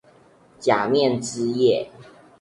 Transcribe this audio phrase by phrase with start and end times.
[0.59, 1.91] 假面之夜